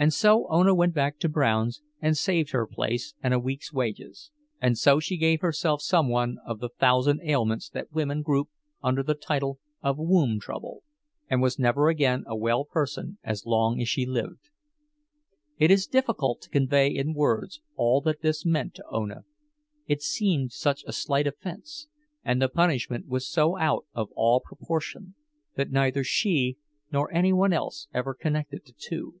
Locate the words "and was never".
11.28-11.88